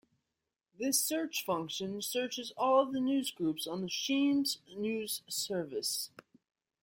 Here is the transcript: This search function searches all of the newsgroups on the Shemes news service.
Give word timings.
This 0.79 0.97
search 0.99 1.45
function 1.45 2.01
searches 2.01 2.51
all 2.57 2.81
of 2.81 2.91
the 2.91 2.97
newsgroups 2.97 3.67
on 3.67 3.81
the 3.81 3.87
Shemes 3.87 4.57
news 4.75 5.21
service. 5.27 6.09